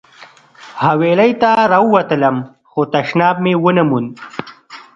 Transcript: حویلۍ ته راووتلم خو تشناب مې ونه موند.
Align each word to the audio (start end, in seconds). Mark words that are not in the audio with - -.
حویلۍ 0.85 1.31
ته 1.41 1.51
راووتلم 1.71 2.35
خو 2.71 2.79
تشناب 2.93 3.35
مې 3.43 3.53
ونه 3.63 3.83
موند. 3.89 4.11